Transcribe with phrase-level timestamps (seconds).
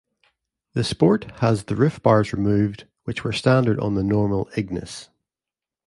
[0.73, 5.09] The Sport has the roof bars removed which were standard on the normal Ignis.